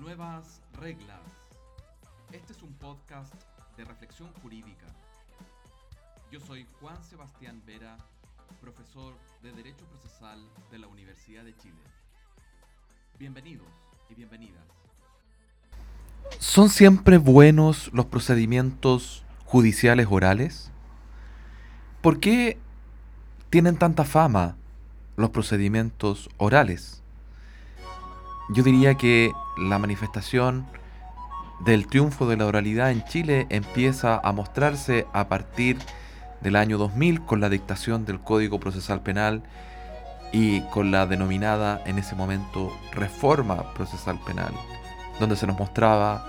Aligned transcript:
Nuevas 0.00 0.62
reglas. 0.80 1.20
Este 2.32 2.54
es 2.54 2.62
un 2.62 2.72
podcast 2.72 3.34
de 3.76 3.84
reflexión 3.84 4.30
jurídica. 4.42 4.86
Yo 6.32 6.40
soy 6.40 6.66
Juan 6.80 6.96
Sebastián 7.04 7.62
Vera, 7.66 7.98
profesor 8.62 9.12
de 9.42 9.52
Derecho 9.52 9.84
Procesal 9.84 10.38
de 10.70 10.78
la 10.78 10.86
Universidad 10.86 11.44
de 11.44 11.54
Chile. 11.58 11.82
Bienvenidos 13.18 13.66
y 14.08 14.14
bienvenidas. 14.14 14.64
¿Son 16.38 16.70
siempre 16.70 17.18
buenos 17.18 17.90
los 17.92 18.06
procedimientos 18.06 19.22
judiciales 19.44 20.06
orales? 20.08 20.70
¿Por 22.00 22.20
qué 22.20 22.56
tienen 23.50 23.76
tanta 23.76 24.06
fama 24.06 24.56
los 25.16 25.28
procedimientos 25.28 26.30
orales? 26.38 27.02
Yo 28.52 28.64
diría 28.64 28.94
que 28.94 29.30
la 29.60 29.78
manifestación 29.78 30.66
del 31.60 31.86
triunfo 31.86 32.26
de 32.26 32.36
la 32.36 32.46
oralidad 32.46 32.90
en 32.90 33.04
Chile 33.04 33.46
empieza 33.50 34.18
a 34.22 34.32
mostrarse 34.32 35.06
a 35.12 35.28
partir 35.28 35.76
del 36.40 36.56
año 36.56 36.78
2000 36.78 37.20
con 37.26 37.40
la 37.40 37.50
dictación 37.50 38.06
del 38.06 38.20
Código 38.20 38.58
Procesal 38.58 39.02
Penal 39.02 39.42
y 40.32 40.62
con 40.62 40.90
la 40.90 41.06
denominada 41.06 41.82
en 41.84 41.98
ese 41.98 42.14
momento 42.14 42.72
reforma 42.92 43.74
procesal 43.74 44.18
penal, 44.24 44.52
donde 45.18 45.36
se 45.36 45.46
nos 45.46 45.58
mostraba 45.58 46.24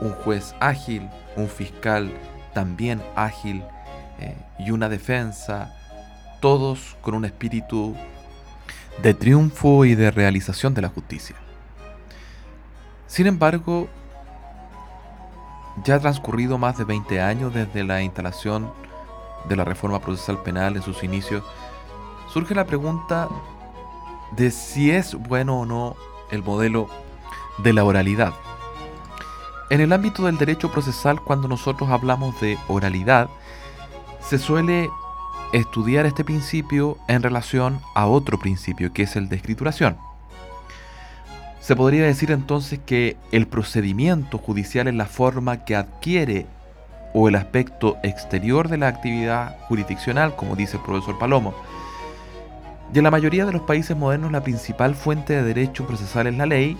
un 0.00 0.12
juez 0.12 0.54
ágil, 0.60 1.08
un 1.36 1.48
fiscal 1.48 2.10
también 2.54 3.02
ágil 3.16 3.62
eh, 4.20 4.36
y 4.58 4.70
una 4.70 4.88
defensa, 4.88 5.74
todos 6.40 6.96
con 7.02 7.14
un 7.14 7.24
espíritu 7.24 7.94
de 9.02 9.14
triunfo 9.14 9.84
y 9.84 9.94
de 9.94 10.10
realización 10.10 10.72
de 10.74 10.82
la 10.82 10.88
justicia. 10.88 11.36
Sin 13.10 13.26
embargo, 13.26 13.88
ya 15.84 15.96
ha 15.96 15.98
transcurrido 15.98 16.58
más 16.58 16.78
de 16.78 16.84
20 16.84 17.20
años 17.20 17.52
desde 17.52 17.82
la 17.82 18.02
instalación 18.02 18.72
de 19.48 19.56
la 19.56 19.64
reforma 19.64 19.98
procesal 19.98 20.40
penal 20.44 20.76
en 20.76 20.82
sus 20.82 21.02
inicios, 21.02 21.42
surge 22.32 22.54
la 22.54 22.66
pregunta 22.66 23.28
de 24.30 24.52
si 24.52 24.92
es 24.92 25.16
bueno 25.16 25.58
o 25.58 25.66
no 25.66 25.96
el 26.30 26.44
modelo 26.44 26.88
de 27.58 27.72
la 27.72 27.82
oralidad. 27.82 28.32
En 29.70 29.80
el 29.80 29.92
ámbito 29.92 30.26
del 30.26 30.38
derecho 30.38 30.70
procesal, 30.70 31.20
cuando 31.20 31.48
nosotros 31.48 31.90
hablamos 31.90 32.40
de 32.40 32.58
oralidad, 32.68 33.28
se 34.20 34.38
suele 34.38 34.88
estudiar 35.52 36.06
este 36.06 36.22
principio 36.22 36.96
en 37.08 37.24
relación 37.24 37.80
a 37.96 38.06
otro 38.06 38.38
principio, 38.38 38.92
que 38.92 39.02
es 39.02 39.16
el 39.16 39.28
de 39.28 39.34
escrituración. 39.34 39.98
Se 41.60 41.76
podría 41.76 42.04
decir 42.04 42.30
entonces 42.30 42.80
que 42.84 43.16
el 43.32 43.46
procedimiento 43.46 44.38
judicial 44.38 44.88
es 44.88 44.94
la 44.94 45.06
forma 45.06 45.64
que 45.64 45.76
adquiere 45.76 46.46
o 47.12 47.28
el 47.28 47.34
aspecto 47.34 47.98
exterior 48.02 48.68
de 48.68 48.78
la 48.78 48.88
actividad 48.88 49.58
jurisdiccional, 49.68 50.34
como 50.36 50.56
dice 50.56 50.78
el 50.78 50.82
profesor 50.82 51.18
Palomo. 51.18 51.54
Y 52.94 52.98
en 52.98 53.04
la 53.04 53.10
mayoría 53.10 53.44
de 53.44 53.52
los 53.52 53.62
países 53.62 53.96
modernos 53.96 54.32
la 54.32 54.42
principal 54.42 54.94
fuente 54.94 55.34
de 55.34 55.42
derecho 55.42 55.86
procesal 55.86 56.26
es 56.26 56.36
la 56.36 56.46
ley, 56.46 56.78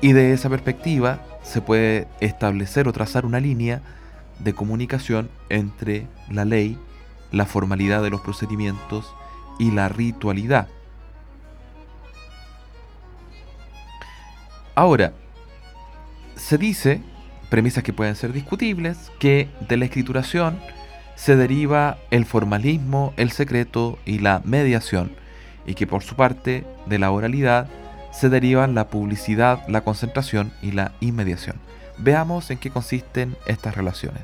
y 0.00 0.12
de 0.12 0.34
esa 0.34 0.50
perspectiva 0.50 1.20
se 1.42 1.62
puede 1.62 2.06
establecer 2.20 2.88
o 2.88 2.92
trazar 2.92 3.24
una 3.24 3.40
línea 3.40 3.80
de 4.38 4.52
comunicación 4.52 5.30
entre 5.48 6.06
la 6.30 6.44
ley, 6.44 6.78
la 7.32 7.46
formalidad 7.46 8.02
de 8.02 8.10
los 8.10 8.20
procedimientos 8.20 9.14
y 9.58 9.70
la 9.70 9.88
ritualidad. 9.88 10.68
Ahora, 14.74 15.12
se 16.36 16.58
dice, 16.58 17.00
premisas 17.48 17.84
que 17.84 17.92
pueden 17.92 18.16
ser 18.16 18.32
discutibles, 18.32 19.12
que 19.18 19.48
de 19.68 19.76
la 19.76 19.84
escrituración 19.84 20.58
se 21.14 21.36
deriva 21.36 21.98
el 22.10 22.24
formalismo, 22.24 23.14
el 23.16 23.30
secreto 23.30 23.98
y 24.04 24.18
la 24.18 24.42
mediación, 24.44 25.12
y 25.64 25.74
que 25.74 25.86
por 25.86 26.02
su 26.02 26.16
parte 26.16 26.66
de 26.86 26.98
la 26.98 27.12
oralidad 27.12 27.68
se 28.10 28.28
derivan 28.28 28.74
la 28.74 28.88
publicidad, 28.88 29.66
la 29.68 29.82
concentración 29.82 30.52
y 30.60 30.72
la 30.72 30.92
inmediación. 31.00 31.56
Veamos 31.98 32.50
en 32.50 32.58
qué 32.58 32.70
consisten 32.70 33.36
estas 33.46 33.76
relaciones. 33.76 34.22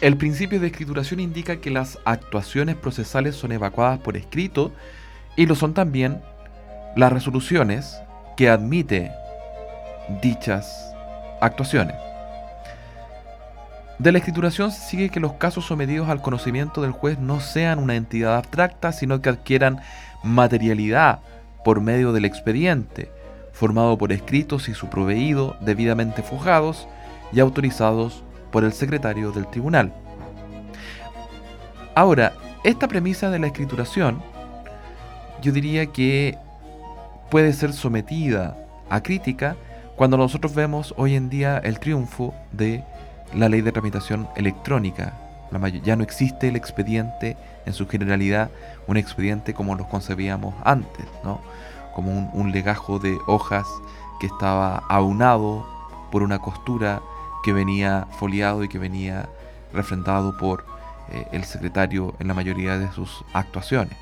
El 0.00 0.16
principio 0.16 0.58
de 0.58 0.68
escrituración 0.68 1.20
indica 1.20 1.60
que 1.60 1.70
las 1.70 1.98
actuaciones 2.06 2.76
procesales 2.76 3.36
son 3.36 3.52
evacuadas 3.52 3.98
por 3.98 4.16
escrito 4.16 4.72
y 5.36 5.44
lo 5.44 5.54
son 5.54 5.74
también 5.74 6.22
las 6.96 7.12
resoluciones 7.12 7.98
que 8.38 8.48
admite 8.48 9.10
dichas 10.20 10.94
actuaciones. 11.40 11.96
De 13.98 14.12
la 14.12 14.18
escrituración 14.18 14.72
sigue 14.72 15.10
que 15.10 15.20
los 15.20 15.34
casos 15.34 15.66
sometidos 15.66 16.08
al 16.08 16.22
conocimiento 16.22 16.80
del 16.80 16.92
juez 16.92 17.18
no 17.18 17.40
sean 17.40 17.78
una 17.78 17.96
entidad 17.96 18.36
abstracta, 18.36 18.92
sino 18.92 19.20
que 19.20 19.28
adquieran 19.28 19.80
materialidad 20.22 21.20
por 21.64 21.82
medio 21.82 22.12
del 22.12 22.24
expediente, 22.24 23.10
formado 23.52 23.98
por 23.98 24.10
escritos 24.12 24.70
y 24.70 24.74
su 24.74 24.88
proveído 24.88 25.56
debidamente 25.60 26.22
fujados 26.22 26.88
y 27.30 27.40
autorizados 27.40 28.22
por 28.50 28.64
el 28.64 28.72
secretario 28.72 29.32
del 29.32 29.46
tribunal. 29.46 29.92
Ahora, 31.94 32.32
esta 32.64 32.88
premisa 32.88 33.28
de 33.28 33.38
la 33.38 33.48
escrituración, 33.48 34.22
yo 35.42 35.52
diría 35.52 35.86
que 35.86 36.38
puede 37.30 37.52
ser 37.52 37.74
sometida 37.74 38.56
a 38.88 39.02
crítica 39.02 39.56
cuando 40.00 40.16
nosotros 40.16 40.54
vemos 40.54 40.94
hoy 40.96 41.14
en 41.14 41.28
día 41.28 41.58
el 41.58 41.78
triunfo 41.78 42.32
de 42.52 42.82
la 43.34 43.50
ley 43.50 43.60
de 43.60 43.70
tramitación 43.70 44.30
electrónica. 44.34 45.12
Ya 45.84 45.94
no 45.94 46.02
existe 46.02 46.48
el 46.48 46.56
expediente 46.56 47.36
en 47.66 47.74
su 47.74 47.86
generalidad, 47.86 48.50
un 48.86 48.96
expediente 48.96 49.52
como 49.52 49.74
los 49.74 49.86
concebíamos 49.88 50.54
antes, 50.64 51.04
¿no? 51.22 51.42
como 51.94 52.30
un, 52.32 52.50
legajo 52.50 52.98
de 52.98 53.18
hojas 53.26 53.66
que 54.20 54.26
estaba 54.26 54.78
aunado 54.88 55.66
por 56.10 56.22
una 56.22 56.38
costura 56.38 57.02
que 57.44 57.52
venía 57.52 58.06
foliado 58.18 58.64
y 58.64 58.68
que 58.68 58.78
venía 58.78 59.28
refrendado 59.70 60.34
por 60.38 60.64
eh, 61.12 61.26
el 61.32 61.44
secretario 61.44 62.14
en 62.20 62.28
la 62.28 62.32
mayoría 62.32 62.78
de 62.78 62.90
sus 62.92 63.22
actuaciones. 63.34 63.98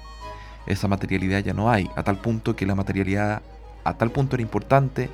Esa 0.65 0.86
materialidad 0.86 1.41
ya 1.41 1.54
no 1.54 1.69
hay, 1.69 1.91
a 1.97 2.04
tal 2.04 2.19
punto 2.19 2.54
que 2.54 2.66
la 2.66 2.76
materialidad 2.76 3.42
a 3.82 3.94
tal 3.94 4.12
punto 4.12 4.36
era 4.36 4.42
importante 4.42 5.10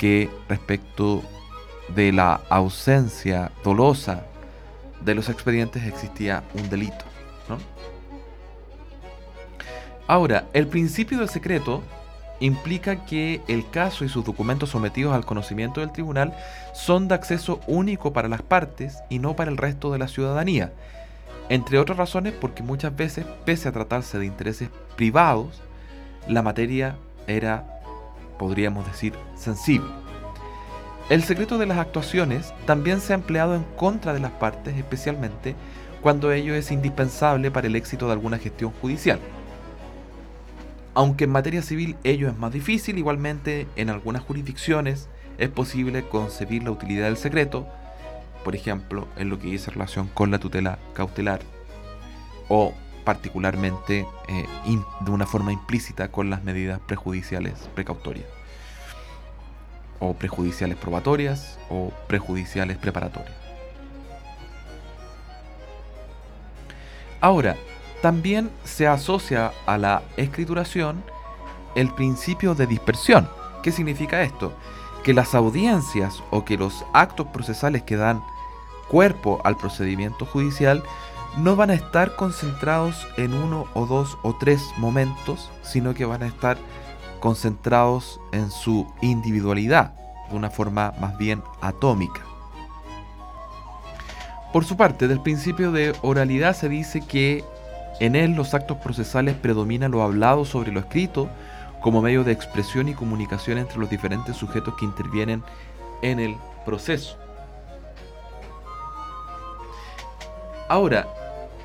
que 0.00 0.30
respecto 0.48 1.22
de 1.94 2.10
la 2.10 2.40
ausencia 2.48 3.52
dolosa 3.62 4.22
de 5.02 5.14
los 5.14 5.28
expedientes 5.28 5.84
existía 5.84 6.42
un 6.54 6.70
delito. 6.70 7.04
Ahora, 10.06 10.46
el 10.54 10.68
principio 10.68 11.18
del 11.18 11.28
secreto 11.28 11.82
implica 12.40 13.04
que 13.04 13.42
el 13.46 13.68
caso 13.68 14.06
y 14.06 14.08
sus 14.08 14.24
documentos 14.24 14.70
sometidos 14.70 15.14
al 15.14 15.26
conocimiento 15.26 15.80
del 15.80 15.92
tribunal 15.92 16.34
son 16.72 17.06
de 17.06 17.16
acceso 17.16 17.60
único 17.66 18.14
para 18.14 18.28
las 18.28 18.40
partes 18.40 18.96
y 19.10 19.18
no 19.18 19.36
para 19.36 19.50
el 19.50 19.58
resto 19.58 19.92
de 19.92 19.98
la 19.98 20.08
ciudadanía. 20.08 20.72
Entre 21.50 21.78
otras 21.78 21.98
razones 21.98 22.32
porque 22.32 22.62
muchas 22.62 22.96
veces, 22.96 23.26
pese 23.44 23.68
a 23.68 23.72
tratarse 23.72 24.18
de 24.18 24.24
intereses 24.24 24.70
privados, 24.96 25.60
la 26.26 26.40
materia 26.40 26.96
era 27.26 27.79
podríamos 28.40 28.86
decir, 28.86 29.12
sensible. 29.36 29.90
El 31.10 31.22
secreto 31.22 31.58
de 31.58 31.66
las 31.66 31.76
actuaciones 31.76 32.54
también 32.64 33.02
se 33.02 33.12
ha 33.12 33.16
empleado 33.16 33.54
en 33.54 33.64
contra 33.76 34.14
de 34.14 34.20
las 34.20 34.30
partes, 34.30 34.74
especialmente 34.78 35.54
cuando 36.00 36.32
ello 36.32 36.54
es 36.54 36.72
indispensable 36.72 37.50
para 37.50 37.66
el 37.66 37.76
éxito 37.76 38.06
de 38.06 38.12
alguna 38.12 38.38
gestión 38.38 38.72
judicial. 38.80 39.20
Aunque 40.94 41.24
en 41.24 41.30
materia 41.32 41.60
civil 41.60 41.96
ello 42.02 42.30
es 42.30 42.38
más 42.38 42.50
difícil, 42.50 42.96
igualmente 42.96 43.66
en 43.76 43.90
algunas 43.90 44.22
jurisdicciones 44.22 45.10
es 45.36 45.50
posible 45.50 46.08
concebir 46.08 46.62
la 46.62 46.70
utilidad 46.70 47.08
del 47.08 47.18
secreto, 47.18 47.66
por 48.42 48.56
ejemplo, 48.56 49.06
en 49.16 49.28
lo 49.28 49.38
que 49.38 49.48
dice 49.48 49.70
relación 49.70 50.08
con 50.14 50.30
la 50.30 50.38
tutela 50.38 50.78
cautelar 50.94 51.40
o 52.48 52.72
particularmente 53.04 54.06
eh, 54.28 54.46
de 55.00 55.10
una 55.10 55.26
forma 55.26 55.52
implícita 55.52 56.10
con 56.10 56.30
las 56.30 56.42
medidas 56.42 56.80
prejudiciales 56.80 57.68
precautorias 57.74 58.39
o 60.00 60.14
prejudiciales 60.14 60.76
probatorias 60.76 61.58
o 61.68 61.92
prejudiciales 62.08 62.76
preparatorias. 62.78 63.36
Ahora, 67.20 67.56
también 68.02 68.50
se 68.64 68.88
asocia 68.88 69.52
a 69.66 69.76
la 69.76 70.02
escrituración 70.16 71.04
el 71.74 71.92
principio 71.92 72.54
de 72.54 72.66
dispersión. 72.66 73.28
¿Qué 73.62 73.70
significa 73.72 74.22
esto? 74.22 74.54
Que 75.04 75.12
las 75.12 75.34
audiencias 75.34 76.22
o 76.30 76.44
que 76.44 76.56
los 76.56 76.84
actos 76.94 77.26
procesales 77.28 77.82
que 77.82 77.96
dan 77.96 78.22
cuerpo 78.88 79.40
al 79.44 79.56
procedimiento 79.56 80.24
judicial 80.24 80.82
no 81.36 81.56
van 81.56 81.70
a 81.70 81.74
estar 81.74 82.16
concentrados 82.16 83.06
en 83.16 83.34
uno 83.34 83.66
o 83.74 83.86
dos 83.86 84.18
o 84.22 84.34
tres 84.34 84.62
momentos, 84.78 85.50
sino 85.62 85.94
que 85.94 86.04
van 86.04 86.22
a 86.22 86.26
estar 86.26 86.58
concentrados 87.20 88.20
en 88.32 88.50
su 88.50 88.86
individualidad, 89.00 89.94
de 90.28 90.36
una 90.36 90.50
forma 90.50 90.92
más 91.00 91.16
bien 91.18 91.42
atómica. 91.60 92.22
Por 94.52 94.64
su 94.64 94.76
parte, 94.76 95.06
del 95.06 95.20
principio 95.20 95.70
de 95.70 95.94
oralidad 96.02 96.56
se 96.56 96.68
dice 96.68 97.00
que 97.00 97.44
en 98.00 98.16
él 98.16 98.32
los 98.32 98.54
actos 98.54 98.78
procesales 98.78 99.36
predominan 99.36 99.92
lo 99.92 100.02
hablado 100.02 100.44
sobre 100.44 100.72
lo 100.72 100.80
escrito 100.80 101.28
como 101.80 102.02
medio 102.02 102.24
de 102.24 102.32
expresión 102.32 102.88
y 102.88 102.94
comunicación 102.94 103.58
entre 103.58 103.78
los 103.78 103.88
diferentes 103.88 104.36
sujetos 104.36 104.74
que 104.76 104.84
intervienen 104.84 105.42
en 106.02 106.18
el 106.18 106.36
proceso. 106.64 107.16
Ahora, 110.68 111.08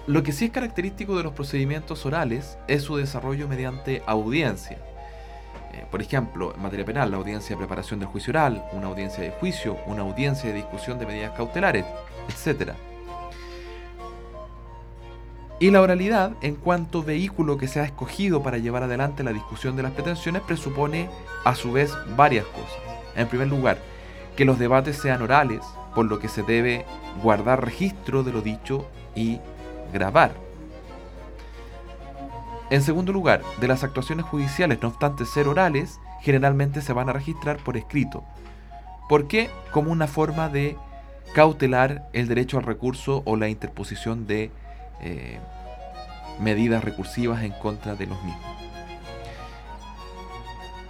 lo 0.08 0.24
que 0.24 0.31
sí 0.31 0.46
es 0.46 0.51
característico 0.51 1.18
de 1.18 1.24
los 1.24 1.34
procedimientos 1.34 2.06
orales 2.06 2.58
es 2.68 2.84
su 2.84 2.98
desarrollo 2.98 3.48
mediante 3.48 4.04
audiencia. 4.06 4.78
Por 5.92 6.02
ejemplo, 6.02 6.54
en 6.54 6.62
materia 6.62 6.86
penal, 6.86 7.12
la 7.12 7.18
audiencia 7.18 7.56
de 7.56 7.60
preparación 7.60 8.00
del 8.00 8.10
juicio 8.10 8.32
oral, 8.32 8.66
una 8.74 8.88
audiencia 8.88 9.24
de 9.24 9.32
juicio, 9.32 9.78
una 9.86 10.02
audiencia 10.02 10.50
de 10.50 10.58
discusión 10.58 11.00
de 11.00 11.06
medidas 11.06 11.32
cautelares, 11.38 11.86
etc. 12.28 12.72
Y 15.60 15.72
la 15.72 15.82
oralidad, 15.82 16.34
en 16.42 16.56
cuanto 16.56 17.02
vehículo 17.02 17.58
que 17.58 17.68
se 17.68 17.80
ha 17.80 17.86
escogido 17.86 18.44
para 18.44 18.58
llevar 18.58 18.84
adelante 18.84 19.24
la 19.24 19.32
discusión 19.32 19.78
de 19.78 19.84
las 19.84 19.94
pretensiones, 19.94 20.42
presupone 20.42 21.10
a 21.46 21.56
su 21.56 21.72
vez 21.72 21.94
varias 22.18 22.46
cosas. 22.46 22.78
En 23.16 23.28
primer 23.28 23.48
lugar, 23.48 23.78
que 24.36 24.44
los 24.44 24.60
debates 24.60 24.98
sean 24.98 25.22
orales, 25.22 25.62
por 25.96 26.06
lo 26.08 26.20
que 26.20 26.28
se 26.28 26.44
debe 26.44 26.86
guardar 27.24 27.64
registro 27.64 28.24
de 28.24 28.34
lo 28.34 28.42
dicho 28.42 28.86
y 29.16 29.40
grabar. 29.94 30.45
En 32.70 32.82
segundo 32.82 33.14
lugar, 33.14 33.42
de 33.62 33.68
las 33.68 33.84
actuaciones 33.84 34.26
judiciales, 34.26 34.80
no 34.82 34.88
obstante 34.88 35.26
ser 35.26 35.48
orales, 35.48 36.00
generalmente 36.22 36.82
se 36.82 36.94
van 36.94 37.10
a 37.10 37.14
registrar 37.14 37.58
por 37.58 37.78
escrito. 37.78 38.24
¿Por 39.08 39.28
qué? 39.28 39.50
Como 39.72 39.92
una 39.92 40.08
forma 40.08 40.50
de 40.50 40.76
cautelar 41.34 42.10
el 42.14 42.28
derecho 42.28 42.58
al 42.58 42.64
recurso 42.64 43.22
o 43.26 43.36
la 43.36 43.50
interposición 43.50 44.26
de 44.26 44.50
eh, 45.02 45.40
medidas 46.40 46.84
recursivas 46.84 47.44
en 47.44 47.52
contra 47.52 47.96
de 47.96 48.08
los 48.08 48.24
mismos. 48.24 48.56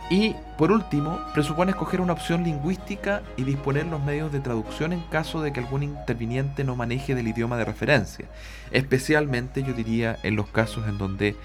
Y 0.10 0.36
por 0.57 0.72
último, 0.72 1.19
presupone 1.34 1.72
escoger 1.72 2.00
una 2.00 2.13
opción 2.13 2.44
lingüística 2.44 3.24
y 3.38 3.44
disponer 3.44 3.88
los 3.88 4.04
medios 4.04 4.31
de 4.31 4.40
traducción 4.40 4.94
en 4.94 5.02
caso 5.02 5.42
de 5.42 5.52
que 5.52 5.60
algún 5.60 5.81
interviniente 5.81 6.63
no 6.63 6.75
maneje 6.75 7.16
del 7.16 7.28
idioma 7.28 7.57
de 7.57 7.66
referencia. 7.66 8.28
Especialmente 8.72 9.63
yo 9.63 9.74
diría 9.74 10.18
en 10.22 10.36
los 10.36 10.48
casos 10.48 10.88
en 10.88 11.00
donde 11.00 11.36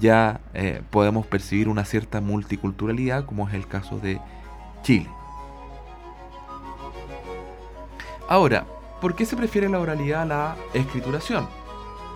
ya 0.00 0.40
eh, 0.54 0.82
podemos 0.90 1.26
percibir 1.26 1.68
una 1.68 1.84
cierta 1.84 2.20
multiculturalidad, 2.20 3.24
como 3.26 3.48
es 3.48 3.54
el 3.54 3.68
caso 3.68 3.98
de 3.98 4.20
Chile. 4.82 5.08
Ahora, 8.28 8.66
¿por 9.00 9.14
qué 9.14 9.24
se 9.24 9.36
prefiere 9.36 9.68
la 9.68 9.78
oralidad 9.78 10.22
a 10.22 10.26
la 10.26 10.56
escrituración? 10.74 11.48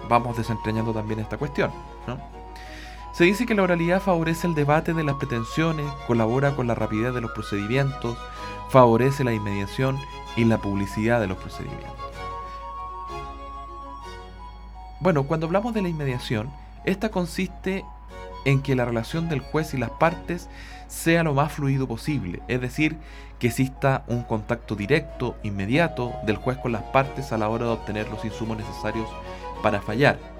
Vamos 0.08 0.36
desentrañando 0.36 0.92
también 0.92 1.20
esta 1.20 1.38
cuestión. 1.38 1.70
Se 3.14 3.22
dice 3.22 3.46
que 3.46 3.54
la 3.54 3.62
oralidad 3.62 4.02
favorece 4.02 4.48
el 4.48 4.56
debate 4.56 4.92
de 4.92 5.04
las 5.04 5.14
pretensiones, 5.14 5.86
colabora 6.08 6.56
con 6.56 6.66
la 6.66 6.74
rapidez 6.74 7.14
de 7.14 7.20
los 7.20 7.30
procedimientos, 7.30 8.18
favorece 8.70 9.22
la 9.22 9.32
inmediación 9.32 9.96
y 10.34 10.44
la 10.44 10.58
publicidad 10.58 11.20
de 11.20 11.28
los 11.28 11.38
procedimientos. 11.38 11.94
Bueno, 14.98 15.22
cuando 15.28 15.46
hablamos 15.46 15.74
de 15.74 15.82
la 15.82 15.88
inmediación, 15.88 16.50
esta 16.84 17.10
consiste 17.10 17.84
en 18.44 18.62
que 18.62 18.74
la 18.74 18.84
relación 18.84 19.28
del 19.28 19.38
juez 19.38 19.74
y 19.74 19.78
las 19.78 19.90
partes 19.90 20.48
sea 20.88 21.22
lo 21.22 21.34
más 21.34 21.52
fluido 21.52 21.86
posible, 21.86 22.42
es 22.48 22.60
decir, 22.60 22.96
que 23.38 23.46
exista 23.46 24.02
un 24.08 24.24
contacto 24.24 24.74
directo, 24.74 25.36
inmediato 25.44 26.12
del 26.26 26.36
juez 26.36 26.58
con 26.58 26.72
las 26.72 26.82
partes 26.82 27.30
a 27.30 27.38
la 27.38 27.48
hora 27.48 27.66
de 27.66 27.70
obtener 27.70 28.08
los 28.08 28.24
insumos 28.24 28.56
necesarios 28.56 29.08
para 29.62 29.80
fallar. 29.80 30.33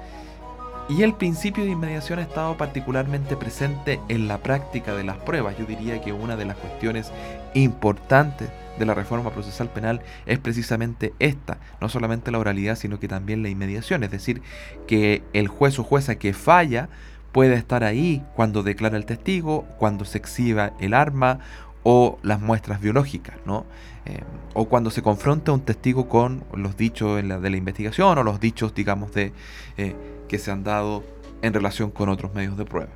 Y 0.87 1.03
el 1.03 1.15
principio 1.15 1.65
de 1.65 1.71
inmediación 1.71 2.19
ha 2.19 2.23
estado 2.23 2.59
particularmente 2.59 3.39
presente 3.39 4.01
en 4.09 4.29
la 4.29 4.39
práctica 4.39 4.95
de 4.95 5.03
las 5.03 5.17
pruebas. 5.17 5.57
Yo 5.57 5.65
diría 5.65 6.03
que 6.03 6.13
una 6.13 6.37
de 6.37 6.45
las 6.45 6.59
cuestiones 6.59 7.11
importantes 7.55 8.51
de 8.79 8.85
la 8.85 8.93
reforma 8.93 9.31
procesal 9.31 9.71
penal 9.71 10.03
es 10.27 10.39
precisamente 10.39 11.15
esta, 11.21 11.57
no 11.81 11.89
solamente 11.89 12.31
la 12.31 12.39
oralidad, 12.39 12.77
sino 12.77 13.01
que 13.01 13.09
también 13.09 13.43
la 13.43 13.49
inmediación, 13.49 14.05
es 14.05 14.11
decir, 14.11 14.43
que 14.87 15.23
el 15.33 15.49
juez 15.49 15.79
o 15.79 15.85
jueza 15.85 16.17
que 16.17 16.35
falla 16.35 16.91
puede 17.33 17.55
estar 17.55 17.83
ahí 17.83 18.23
cuando 18.35 18.63
declara 18.63 18.99
el 18.99 19.07
testigo, 19.07 19.67
cuando 19.79 20.05
se 20.05 20.19
exhiba 20.19 20.73
el 20.81 20.93
arma 20.93 21.39
o 21.83 22.19
las 22.23 22.41
muestras 22.41 22.81
biológicas, 22.81 23.37
¿no? 23.47 23.65
Eh, 24.07 24.21
o 24.53 24.67
cuando 24.67 24.91
se 24.91 25.01
confronta 25.01 25.53
un 25.53 25.61
testigo 25.61 26.11
con 26.11 26.45
los 26.53 26.77
dichos 26.77 27.17
de 27.17 27.51
la 27.51 27.57
investigación 27.57 28.19
o 28.19 28.23
los 28.23 28.39
dichos, 28.39 28.75
digamos, 28.75 29.13
de 29.13 29.33
eh, 29.79 29.95
que 30.29 30.39
se 30.39 30.51
han 30.51 30.65
dado 30.65 31.05
en 31.43 31.53
relación 31.53 31.91
con 31.91 32.09
otros 32.09 32.35
medios 32.35 32.57
de 32.57 32.65
prueba. 32.65 32.93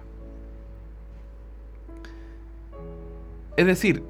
Es 3.56 3.66
decir, 3.66 4.02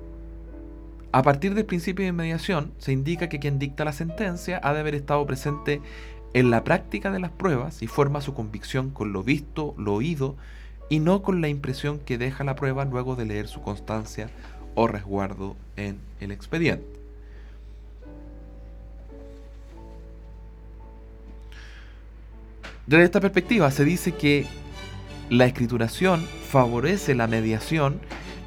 a 1.11 1.23
partir 1.23 1.55
del 1.55 1.65
principio 1.65 2.05
de 2.05 2.11
inmediación 2.11 2.73
se 2.79 2.93
indica 2.93 3.29
que 3.29 3.39
quien 3.39 3.59
dicta 3.59 3.85
la 3.85 3.93
sentencia 3.93 4.61
ha 4.63 4.75
de 4.75 4.81
haber 4.81 4.95
estado 4.95 5.25
presente 5.27 5.81
en 6.35 6.51
la 6.51 6.65
práctica 6.65 7.11
de 7.11 7.19
las 7.19 7.31
pruebas 7.31 7.83
y 7.83 7.87
forma 7.87 8.21
su 8.21 8.35
convicción 8.35 8.91
con 8.91 9.13
lo 9.13 9.23
visto, 9.23 9.75
lo 9.79 9.95
oído 9.95 10.37
y 10.91 10.99
no 11.01 11.23
con 11.23 11.41
la 11.41 11.49
impresión 11.49 11.99
que 11.99 12.19
deja 12.19 12.45
la 12.45 12.55
prueba 12.55 12.85
luego 12.85 13.17
de 13.17 13.25
leer 13.25 13.49
su 13.49 13.63
constancia 13.63 14.29
o 14.75 14.87
resguardo 14.87 15.57
en 15.77 15.99
el 16.21 16.31
expediente. 16.31 16.98
Desde 22.89 23.05
esta 23.05 23.21
perspectiva 23.21 23.71
se 23.71 23.85
dice 23.85 24.13
que 24.13 24.47
la 25.29 25.45
escrituración 25.45 26.27
favorece 26.49 27.15
la 27.15 27.27
mediación 27.27 28.01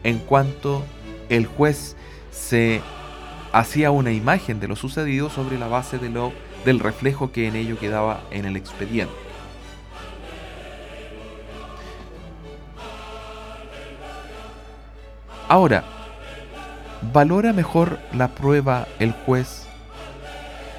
en 0.03 0.17
cuanto 0.17 0.83
el 1.29 1.45
juez 1.45 1.95
se 2.31 2.81
hacía 3.51 3.91
una 3.91 4.11
imagen 4.11 4.59
de 4.59 4.67
lo 4.67 4.75
sucedido 4.75 5.29
sobre 5.29 5.59
la 5.59 5.67
base 5.67 5.99
de 5.99 6.09
lo, 6.09 6.33
del 6.65 6.79
reflejo 6.79 7.31
que 7.31 7.47
en 7.47 7.55
ello 7.55 7.77
quedaba 7.77 8.23
en 8.31 8.45
el 8.45 8.55
expediente. 8.55 9.13
Ahora, 15.49 15.83
¿valora 17.13 17.53
mejor 17.53 17.99
la 18.11 18.29
prueba 18.29 18.87
el 18.97 19.11
juez 19.11 19.67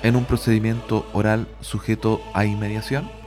en 0.03 0.17
un 0.17 0.25
procedimiento 0.25 1.09
oral 1.13 1.47
sujeto 1.61 2.21
a 2.35 2.45
inmediación? 2.45 3.22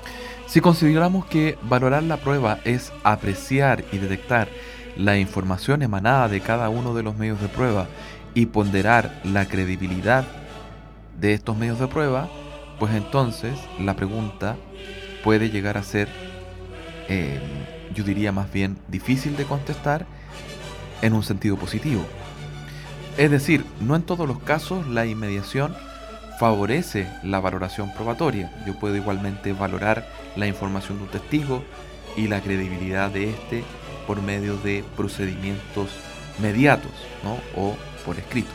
Si 0.47 0.61
consideramos 0.61 1.25
que 1.25 1.57
valorar 1.63 2.03
la 2.03 2.17
prueba 2.17 2.59
es 2.65 2.93
apreciar 3.03 3.83
y 3.91 3.97
detectar 3.97 4.47
la 4.95 5.17
información 5.17 5.81
emanada 5.81 6.29
de 6.29 6.39
cada 6.39 6.69
uno 6.69 6.93
de 6.93 7.03
los 7.03 7.17
medios 7.17 7.41
de 7.41 7.47
prueba 7.47 7.87
y 8.33 8.45
ponderar 8.45 9.21
la 9.23 9.47
credibilidad 9.47 10.25
de 11.19 11.33
estos 11.33 11.57
medios 11.57 11.79
de 11.79 11.87
prueba, 11.87 12.29
pues 12.79 12.93
entonces 12.93 13.57
la 13.79 13.95
pregunta 13.95 14.55
puede 15.23 15.49
llegar 15.49 15.77
a 15.77 15.83
ser, 15.83 16.07
eh, 17.09 17.39
yo 17.93 18.03
diría 18.03 18.31
más 18.31 18.51
bien, 18.51 18.77
difícil 18.87 19.35
de 19.35 19.45
contestar 19.45 20.05
en 21.01 21.13
un 21.13 21.23
sentido 21.23 21.57
positivo. 21.57 22.05
Es 23.17 23.31
decir, 23.31 23.65
no 23.81 23.95
en 23.95 24.03
todos 24.03 24.27
los 24.27 24.39
casos 24.39 24.87
la 24.87 25.05
inmediación 25.05 25.75
favorece 26.39 27.07
la 27.23 27.39
valoración 27.39 27.93
probatoria. 27.93 28.51
Yo 28.65 28.75
puedo 28.75 28.95
igualmente 28.95 29.53
valorar 29.53 30.07
la 30.35 30.47
información 30.47 30.97
de 30.97 31.03
un 31.05 31.09
testigo 31.09 31.63
y 32.15 32.27
la 32.27 32.41
credibilidad 32.41 33.09
de 33.09 33.29
éste 33.29 33.63
por 34.07 34.21
medio 34.21 34.57
de 34.57 34.83
procedimientos 34.95 35.89
mediatos 36.39 36.91
o 37.55 37.75
por 38.05 38.17
escrito. 38.17 38.51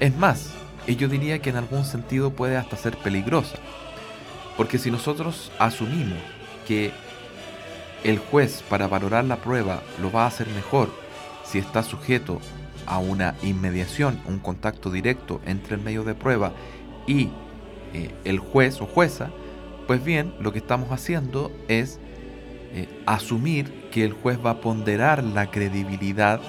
Es 0.00 0.16
más, 0.16 0.52
yo 0.86 1.08
diría 1.08 1.40
que 1.40 1.50
en 1.50 1.56
algún 1.56 1.84
sentido 1.84 2.32
puede 2.32 2.56
hasta 2.56 2.76
ser 2.76 2.96
peligrosa, 2.96 3.58
porque 4.56 4.78
si 4.78 4.90
nosotros 4.90 5.50
asumimos 5.58 6.18
que 6.66 6.92
el 8.04 8.18
juez 8.18 8.62
para 8.68 8.86
valorar 8.86 9.24
la 9.24 9.36
prueba 9.36 9.82
lo 10.00 10.12
va 10.12 10.24
a 10.24 10.28
hacer 10.28 10.46
mejor 10.48 10.88
si 11.44 11.58
está 11.58 11.82
sujeto 11.82 12.40
a 12.88 12.98
una 12.98 13.34
inmediación, 13.42 14.20
un 14.26 14.38
contacto 14.38 14.90
directo 14.90 15.40
entre 15.46 15.76
el 15.76 15.82
medio 15.82 16.04
de 16.04 16.14
prueba 16.14 16.52
y 17.06 17.28
eh, 17.92 18.14
el 18.24 18.38
juez 18.38 18.80
o 18.80 18.86
jueza, 18.86 19.30
pues 19.86 20.04
bien, 20.04 20.34
lo 20.40 20.52
que 20.52 20.58
estamos 20.58 20.90
haciendo 20.90 21.52
es 21.68 22.00
eh, 22.72 22.88
asumir 23.06 23.88
que 23.90 24.04
el 24.04 24.12
juez 24.12 24.38
va 24.44 24.50
a 24.50 24.60
ponderar 24.60 25.22
la 25.22 25.50
credibilidad 25.50 26.40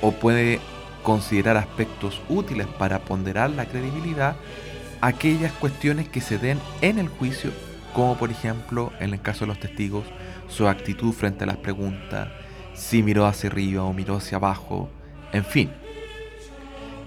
o 0.00 0.12
puede 0.12 0.60
considerar 1.02 1.56
aspectos 1.56 2.20
útiles 2.28 2.66
para 2.66 3.00
ponderar 3.00 3.50
la 3.50 3.66
credibilidad 3.66 4.36
aquellas 5.00 5.52
cuestiones 5.52 6.08
que 6.08 6.20
se 6.20 6.38
den 6.38 6.58
en 6.82 6.98
el 6.98 7.08
juicio, 7.08 7.50
como 7.94 8.16
por 8.16 8.30
ejemplo 8.30 8.92
en 9.00 9.12
el 9.14 9.20
caso 9.20 9.40
de 9.40 9.48
los 9.48 9.60
testigos, 9.60 10.04
su 10.48 10.68
actitud 10.68 11.12
frente 11.12 11.44
a 11.44 11.46
las 11.46 11.56
preguntas, 11.56 12.28
si 12.74 13.02
miró 13.02 13.26
hacia 13.26 13.50
arriba 13.50 13.84
o 13.84 13.92
miró 13.92 14.16
hacia 14.16 14.36
abajo, 14.36 14.88
en 15.32 15.44
fin. 15.44 15.70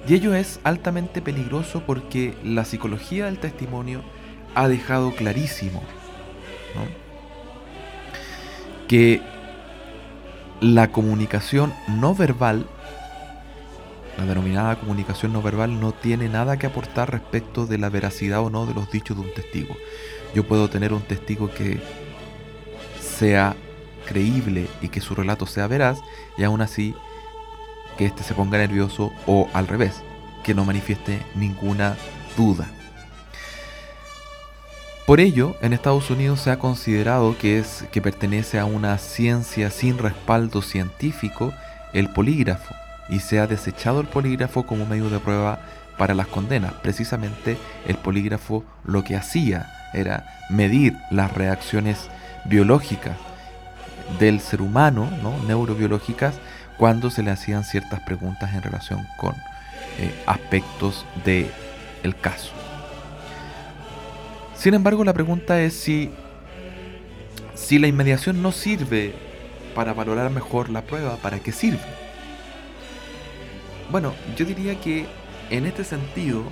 Y 0.07 0.15
ello 0.15 0.33
es 0.33 0.59
altamente 0.63 1.21
peligroso 1.21 1.83
porque 1.85 2.33
la 2.43 2.65
psicología 2.65 3.25
del 3.25 3.39
testimonio 3.39 4.01
ha 4.53 4.67
dejado 4.67 5.15
clarísimo 5.15 5.81
que 8.87 9.21
la 10.61 10.91
comunicación 10.91 11.73
no 11.87 12.13
verbal, 12.13 12.67
la 14.17 14.25
denominada 14.25 14.79
comunicación 14.79 15.33
no 15.33 15.41
verbal, 15.41 15.79
no 15.79 15.93
tiene 15.93 16.29
nada 16.29 16.57
que 16.57 16.67
aportar 16.67 17.11
respecto 17.11 17.65
de 17.65 17.77
la 17.77 17.89
veracidad 17.89 18.41
o 18.41 18.49
no 18.49 18.65
de 18.65 18.73
los 18.73 18.91
dichos 18.91 19.17
de 19.17 19.23
un 19.23 19.33
testigo. 19.33 19.75
Yo 20.35 20.47
puedo 20.47 20.69
tener 20.69 20.93
un 20.93 21.01
testigo 21.01 21.49
que 21.49 21.81
sea 23.01 23.55
creíble 24.05 24.67
y 24.81 24.89
que 24.89 25.01
su 25.01 25.15
relato 25.15 25.45
sea 25.45 25.67
veraz 25.67 25.99
y 26.37 26.43
aún 26.43 26.61
así 26.61 26.93
que 27.97 28.05
éste 28.05 28.23
se 28.23 28.33
ponga 28.33 28.57
nervioso 28.57 29.11
o 29.25 29.49
al 29.53 29.67
revés, 29.67 30.01
que 30.43 30.53
no 30.53 30.65
manifieste 30.65 31.21
ninguna 31.35 31.95
duda. 32.37 32.67
Por 35.05 35.19
ello, 35.19 35.57
en 35.61 35.73
Estados 35.73 36.09
Unidos 36.09 36.39
se 36.39 36.51
ha 36.51 36.59
considerado 36.59 37.37
que 37.37 37.59
es 37.59 37.83
que 37.91 38.01
pertenece 38.01 38.57
a 38.57 38.65
una 38.65 38.97
ciencia 38.97 39.69
sin 39.69 39.97
respaldo 39.97 40.61
científico 40.61 41.53
el 41.91 42.09
polígrafo 42.09 42.73
y 43.09 43.19
se 43.19 43.39
ha 43.39 43.47
desechado 43.47 43.99
el 43.99 44.07
polígrafo 44.07 44.63
como 44.65 44.85
medio 44.85 45.09
de 45.09 45.19
prueba 45.19 45.59
para 45.97 46.13
las 46.13 46.27
condenas. 46.27 46.73
Precisamente 46.81 47.57
el 47.85 47.97
polígrafo 47.97 48.63
lo 48.85 49.03
que 49.03 49.17
hacía 49.17 49.69
era 49.93 50.25
medir 50.49 50.95
las 51.11 51.33
reacciones 51.33 52.09
biológicas 52.45 53.17
del 54.19 54.39
ser 54.39 54.61
humano, 54.61 55.09
¿no? 55.21 55.37
neurobiológicas, 55.47 56.35
cuando 56.83 57.09
se 57.09 57.23
le 57.23 57.31
hacían 57.31 57.63
ciertas 57.63 58.01
preguntas 58.01 58.53
en 58.53 58.61
relación 58.61 59.07
con 59.15 59.33
eh, 59.99 60.13
aspectos 60.25 61.05
del 61.23 61.49
el 62.03 62.13
caso. 62.13 62.51
Sin 64.53 64.73
embargo, 64.73 65.05
la 65.05 65.13
pregunta 65.13 65.61
es 65.61 65.75
si, 65.75 66.11
si 67.55 67.79
la 67.79 67.87
inmediación 67.87 68.41
no 68.41 68.51
sirve 68.51 69.15
para 69.73 69.93
valorar 69.93 70.29
mejor 70.29 70.69
la 70.69 70.81
prueba, 70.81 71.15
¿para 71.15 71.39
qué 71.39 71.53
sirve? 71.53 71.79
Bueno, 73.89 74.13
yo 74.35 74.43
diría 74.43 74.77
que 74.81 75.05
en 75.51 75.65
este 75.65 75.85
sentido 75.85 76.43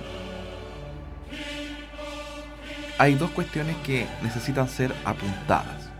hay 2.96 3.16
dos 3.16 3.30
cuestiones 3.32 3.76
que 3.84 4.06
necesitan 4.22 4.70
ser 4.70 4.94
apuntadas. 5.04 5.90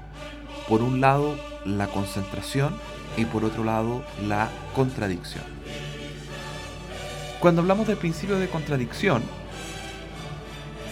Por 0.71 0.81
un 0.81 1.03
lado, 1.03 1.37
la 1.67 1.87
concentración 1.89 2.75
y 3.17 3.25
por 3.25 3.45
otro 3.45 3.65
lado, 3.65 4.05
la 4.27 4.51
contradicción. 4.75 5.45
Cuando 7.41 7.61
hablamos 7.61 7.87
del 7.87 7.97
principio 7.97 8.39
de 8.39 8.49
contradicción, 8.49 9.23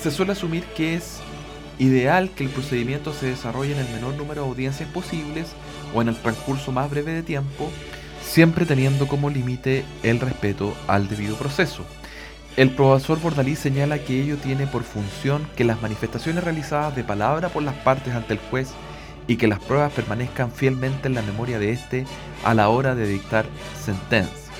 se 0.02 0.10
suele 0.10 0.32
asumir 0.32 0.64
que 0.76 0.94
es 0.94 1.20
ideal 1.78 2.30
que 2.30 2.44
el 2.44 2.50
procedimiento 2.50 3.12
se 3.12 3.26
desarrolle 3.26 3.72
en 3.72 3.78
el 3.78 3.92
menor 3.92 4.14
número 4.14 4.42
de 4.42 4.48
audiencias 4.48 4.88
posibles 4.90 5.52
o 5.94 6.02
en 6.02 6.08
el 6.08 6.16
transcurso 6.16 6.72
más 6.72 6.90
breve 6.90 7.12
de 7.12 7.22
tiempo, 7.22 7.70
siempre 8.22 8.66
teniendo 8.66 9.08
como 9.08 9.30
límite 9.30 9.84
el 10.02 10.20
respeto 10.20 10.74
al 10.86 11.08
debido 11.08 11.36
proceso. 11.36 11.84
El 12.56 12.70
profesor 12.70 13.20
Bordalí 13.20 13.56
señala 13.56 13.98
que 13.98 14.20
ello 14.20 14.36
tiene 14.36 14.66
por 14.66 14.82
función 14.82 15.46
que 15.56 15.64
las 15.64 15.80
manifestaciones 15.80 16.44
realizadas 16.44 16.96
de 16.96 17.04
palabra 17.04 17.48
por 17.48 17.62
las 17.62 17.76
partes 17.76 18.12
ante 18.14 18.34
el 18.34 18.40
juez 18.50 18.70
y 19.30 19.36
que 19.36 19.46
las 19.46 19.60
pruebas 19.60 19.92
permanezcan 19.92 20.50
fielmente 20.50 21.06
en 21.06 21.14
la 21.14 21.22
memoria 21.22 21.60
de 21.60 21.70
éste 21.70 22.04
a 22.42 22.52
la 22.52 22.68
hora 22.68 22.96
de 22.96 23.06
dictar 23.06 23.46
sentencia. 23.80 24.52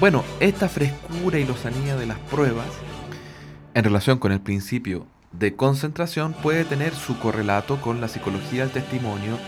Bueno, 0.00 0.24
esta 0.40 0.68
frescura 0.68 1.38
y 1.38 1.44
lozanía 1.44 1.94
de 1.94 2.06
las 2.06 2.18
pruebas 2.18 2.66
en 3.74 3.84
relación 3.84 4.18
con 4.18 4.32
el 4.32 4.40
principio 4.40 5.06
de 5.30 5.54
concentración 5.54 6.32
puede 6.32 6.64
tener 6.64 6.96
su 6.96 7.16
correlato 7.20 7.80
con 7.80 8.00
la 8.00 8.08
psicología 8.08 8.62
del 8.62 8.72
testimonio, 8.72 9.38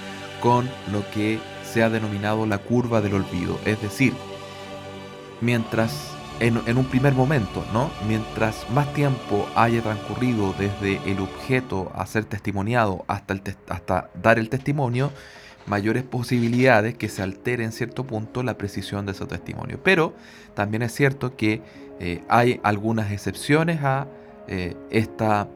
con 0.40 0.70
lo 0.92 1.02
que 1.10 1.40
se 1.64 1.82
ha 1.82 1.90
denominado 1.90 2.46
la 2.46 2.58
curva 2.58 3.00
del 3.00 3.14
olvido. 3.14 3.58
Es 3.64 3.82
decir, 3.82 4.12
mientras 5.40 6.15
en, 6.40 6.76
un 6.76 6.84
primer 6.84 7.14
momento, 7.14 7.64
¿no? 7.72 7.90
Mientras 8.06 8.68
más 8.70 8.92
tiempo 8.92 9.48
haya 9.54 9.82
transcurrido 9.82 10.54
desde 10.58 11.00
el 11.10 11.20
objeto 11.20 11.90
a 11.94 12.06
ser 12.06 12.24
testimoniado 12.24 13.04
hasta, 13.08 14.10
dar 14.22 14.38
el 14.38 14.48
testimonio, 14.48 15.12
mayores 15.66 16.02
posibilidades 16.02 16.94
que 16.94 17.08
se 17.08 17.22
altere 17.22 17.64
en 17.64 17.72
cierto 17.72 18.04
punto 18.04 18.42
la 18.42 18.58
precisión 18.58 19.06
de 19.06 19.12
ese 19.12 19.26
testimonio. 19.26 19.80
Pero 19.82 20.14
también 20.54 20.82
es 20.82 20.92
cierto 20.92 21.36
que 21.36 21.62
eh, 22.00 22.22
hay 22.28 22.60
algunas 22.62 23.10
excepciones 23.10 23.82
a 23.82 24.06
eh, 24.48 24.76
esta 24.90 25.48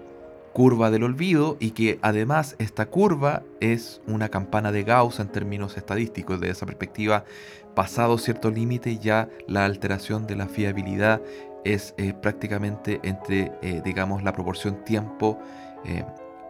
curva 0.53 0.91
del 0.91 1.05
olvido 1.05 1.57
y 1.61 1.71
que 1.71 1.99
además 2.03 2.57
esta 2.59 2.87
curva 2.87 3.43
es 3.61 4.01
una 4.07 4.29
campana 4.31 4.73
de 4.73 4.83
Gauss 4.83 5.21
en 5.21 5.29
términos 5.29 5.77
estadísticos. 5.77 6.41
De 6.41 6.51
esa 6.51 6.67
perspectiva, 6.67 7.25
pasado 7.75 8.19
cierto 8.19 8.51
límite 8.51 8.99
ya 8.99 9.29
la 9.47 9.65
alteración 9.65 10.27
de 10.27 10.37
la 10.37 10.47
fiabilidad 10.47 11.21
es 11.65 11.95
eh, 11.99 12.15
prácticamente 12.15 13.01
entre, 13.03 13.53
digamos, 13.85 14.23
la 14.23 14.33
proporción 14.33 14.85
tiempo 14.85 15.39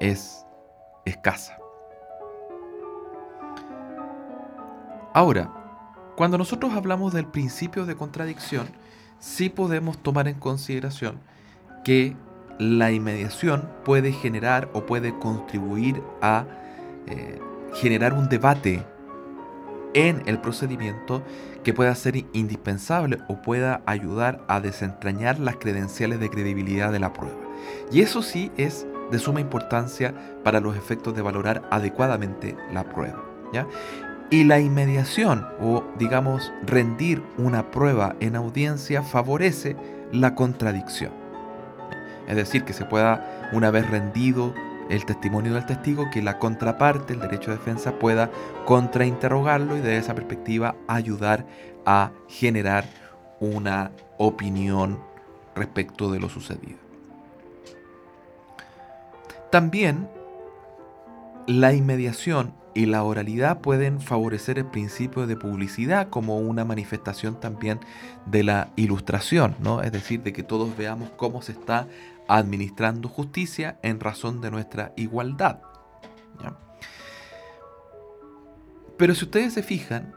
es 0.00 0.46
escasa. 1.04 1.56
Ahora, 5.12 5.50
cuando 6.16 6.38
nosotros 6.38 6.74
hablamos 6.74 7.12
del 7.12 7.26
principio 7.26 7.86
de 7.86 7.96
contradicción, 7.96 8.68
sí 9.18 9.48
podemos 9.48 9.98
tomar 9.98 10.28
en 10.28 10.38
consideración 10.38 11.18
que 11.84 12.16
la 12.58 12.92
inmediación 12.92 13.68
puede 13.84 14.12
generar 14.12 14.68
o 14.72 14.84
puede 14.84 15.18
contribuir 15.18 16.02
a 16.20 16.44
eh, 17.06 17.40
generar 17.74 18.12
un 18.12 18.28
debate 18.28 18.84
en 19.94 20.22
el 20.26 20.40
procedimiento 20.40 21.22
que 21.64 21.74
pueda 21.74 21.94
ser 21.94 22.16
indispensable 22.32 23.18
o 23.28 23.42
pueda 23.42 23.82
ayudar 23.86 24.42
a 24.48 24.60
desentrañar 24.60 25.38
las 25.38 25.56
credenciales 25.56 26.20
de 26.20 26.30
credibilidad 26.30 26.92
de 26.92 27.00
la 27.00 27.12
prueba. 27.12 27.38
Y 27.92 28.00
eso 28.00 28.22
sí 28.22 28.50
es 28.56 28.86
de 29.10 29.18
suma 29.18 29.40
importancia 29.40 30.14
para 30.44 30.60
los 30.60 30.76
efectos 30.76 31.14
de 31.14 31.22
valorar 31.22 31.62
adecuadamente 31.70 32.56
la 32.72 32.84
prueba. 32.84 33.22
¿ya? 33.52 33.66
Y 34.30 34.44
la 34.44 34.60
inmediación 34.60 35.46
o 35.60 35.84
digamos 35.98 36.52
rendir 36.62 37.22
una 37.36 37.70
prueba 37.70 38.14
en 38.20 38.36
audiencia 38.36 39.02
favorece 39.02 39.76
la 40.12 40.34
contradicción. 40.34 41.12
Es 42.28 42.36
decir, 42.36 42.62
que 42.64 42.72
se 42.72 42.84
pueda, 42.84 43.50
una 43.52 43.72
vez 43.72 43.90
rendido 43.90 44.54
el 44.90 45.04
testimonio 45.04 45.54
del 45.54 45.66
testigo, 45.66 46.10
que 46.10 46.20
la 46.22 46.38
contraparte, 46.38 47.12
el 47.12 47.20
derecho 47.20 47.50
de 47.50 47.56
defensa, 47.58 47.98
pueda 47.98 48.30
contrainterrogarlo 48.66 49.76
y 49.76 49.80
de 49.80 49.96
esa 49.96 50.14
perspectiva 50.14 50.74
ayudar 50.88 51.46
a 51.86 52.10
generar 52.28 52.84
una 53.40 53.92
opinión 54.18 54.98
respecto 55.54 56.10
de 56.10 56.20
lo 56.20 56.28
sucedido. 56.28 56.78
También 59.50 60.08
la 61.46 61.72
inmediación 61.72 62.54
y 62.74 62.86
la 62.86 63.02
oralidad 63.02 63.60
pueden 63.60 64.00
favorecer 64.00 64.58
el 64.58 64.66
principio 64.66 65.26
de 65.26 65.36
publicidad 65.36 66.08
como 66.08 66.38
una 66.38 66.64
manifestación 66.64 67.40
también 67.40 67.80
de 68.26 68.44
la 68.44 68.70
ilustración, 68.76 69.56
¿no? 69.58 69.82
Es 69.82 69.90
decir, 69.90 70.22
de 70.22 70.32
que 70.32 70.44
todos 70.44 70.76
veamos 70.76 71.10
cómo 71.16 71.42
se 71.42 71.52
está 71.52 71.88
administrando 72.36 73.08
justicia 73.08 73.78
en 73.82 74.00
razón 74.00 74.40
de 74.40 74.50
nuestra 74.50 74.92
igualdad. 74.96 75.60
Pero 78.96 79.14
si 79.14 79.24
ustedes 79.24 79.54
se 79.54 79.62
fijan, 79.62 80.14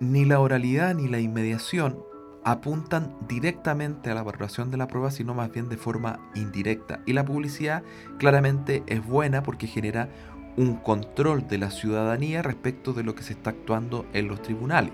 ni 0.00 0.24
la 0.24 0.40
oralidad 0.40 0.94
ni 0.94 1.08
la 1.08 1.20
inmediación 1.20 2.02
apuntan 2.44 3.16
directamente 3.28 4.10
a 4.10 4.14
la 4.14 4.22
valoración 4.22 4.70
de 4.70 4.76
la 4.76 4.88
prueba, 4.88 5.10
sino 5.10 5.34
más 5.34 5.50
bien 5.50 5.68
de 5.68 5.76
forma 5.76 6.18
indirecta. 6.34 7.00
Y 7.06 7.12
la 7.12 7.24
publicidad 7.24 7.82
claramente 8.18 8.82
es 8.86 9.04
buena 9.04 9.42
porque 9.42 9.66
genera 9.66 10.08
un 10.56 10.76
control 10.76 11.48
de 11.48 11.58
la 11.58 11.70
ciudadanía 11.70 12.42
respecto 12.42 12.92
de 12.92 13.04
lo 13.04 13.14
que 13.14 13.22
se 13.22 13.32
está 13.32 13.50
actuando 13.50 14.06
en 14.12 14.28
los 14.28 14.42
tribunales. 14.42 14.92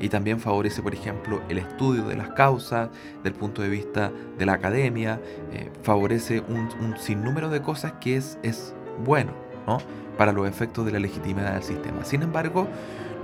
Y 0.00 0.08
también 0.08 0.40
favorece, 0.40 0.82
por 0.82 0.94
ejemplo, 0.94 1.40
el 1.48 1.58
estudio 1.58 2.04
de 2.04 2.16
las 2.16 2.30
causas 2.30 2.88
del 3.22 3.34
punto 3.34 3.62
de 3.62 3.68
vista 3.68 4.12
de 4.38 4.46
la 4.46 4.54
academia, 4.54 5.20
eh, 5.52 5.70
favorece 5.82 6.42
un, 6.48 6.96
sinnúmero 6.98 7.48
de 7.50 7.60
cosas 7.60 7.94
que 8.00 8.16
es, 8.16 8.38
es 8.42 8.74
bueno 9.04 9.32
¿no? 9.66 9.78
para 10.16 10.32
los 10.32 10.48
efectos 10.48 10.86
de 10.86 10.92
la 10.92 10.98
legitimidad 10.98 11.54
del 11.54 11.62
sistema. 11.62 12.04
Sin 12.04 12.22
embargo, 12.22 12.66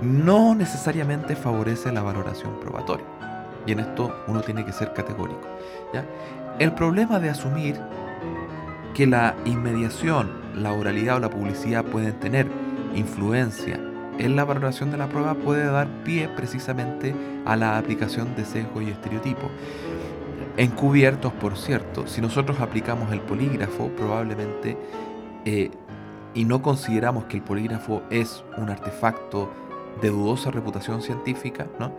no 0.01 0.55
necesariamente 0.55 1.35
favorece 1.35 1.91
la 1.91 2.01
valoración 2.01 2.59
probatoria. 2.59 3.05
Y 3.65 3.71
en 3.71 3.79
esto 3.79 4.15
uno 4.27 4.41
tiene 4.41 4.65
que 4.65 4.71
ser 4.71 4.93
categórico. 4.93 5.47
¿ya? 5.93 6.05
El 6.59 6.73
problema 6.73 7.19
de 7.19 7.29
asumir 7.29 7.79
que 8.93 9.07
la 9.07 9.35
inmediación, 9.45 10.31
la 10.55 10.71
oralidad 10.71 11.17
o 11.17 11.19
la 11.19 11.29
publicidad 11.29 11.83
pueden 11.83 12.13
tener 12.19 12.47
influencia 12.93 13.79
en 14.17 14.35
la 14.35 14.45
valoración 14.45 14.91
de 14.91 14.97
la 14.97 15.07
prueba 15.07 15.35
puede 15.35 15.65
dar 15.65 15.87
pie 16.03 16.29
precisamente 16.35 17.15
a 17.45 17.55
la 17.55 17.77
aplicación 17.77 18.35
de 18.35 18.45
sesgo 18.45 18.81
y 18.81 18.89
estereotipo. 18.89 19.49
Encubiertos, 20.57 21.33
por 21.33 21.57
cierto, 21.57 22.07
si 22.07 22.21
nosotros 22.21 22.59
aplicamos 22.59 23.11
el 23.11 23.21
polígrafo, 23.21 23.89
probablemente, 23.89 24.77
eh, 25.43 25.69
y 26.33 26.45
no 26.45 26.61
consideramos 26.61 27.25
que 27.25 27.37
el 27.37 27.43
polígrafo 27.43 28.01
es 28.09 28.43
un 28.57 28.69
artefacto 28.69 29.51
de 30.01 30.09
dudosa 30.09 30.51
reputación 30.51 31.01
científica, 31.01 31.67
¿no? 31.79 31.91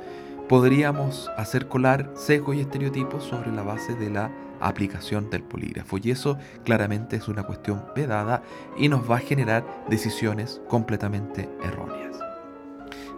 podríamos 0.48 1.28
hacer 1.36 1.66
colar 1.66 2.10
sesgo 2.14 2.54
y 2.54 2.60
estereotipos 2.60 3.24
sobre 3.24 3.50
la 3.52 3.62
base 3.62 3.94
de 3.94 4.10
la 4.10 4.30
aplicación 4.60 5.30
del 5.30 5.42
polígrafo. 5.42 5.98
Y 6.02 6.10
eso 6.10 6.38
claramente 6.64 7.16
es 7.16 7.28
una 7.28 7.44
cuestión 7.44 7.84
vedada 7.94 8.42
y 8.76 8.88
nos 8.88 9.10
va 9.10 9.16
a 9.16 9.20
generar 9.20 9.64
decisiones 9.88 10.60
completamente 10.68 11.48
erróneas. 11.62 12.16